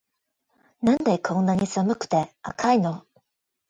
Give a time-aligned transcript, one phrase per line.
[0.81, 3.05] なんでこんなに寒くて熱いの